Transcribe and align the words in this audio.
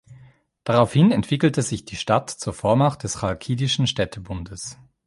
Daraufhin 0.63 1.11
entwickelte 1.11 1.61
sich 1.61 1.85
die 1.85 1.95
Stadt 1.95 2.31
zur 2.31 2.53
Vormacht 2.53 3.03
des 3.03 3.17
Chalkidischen 3.19 3.85
Städtebundes. 3.85 4.79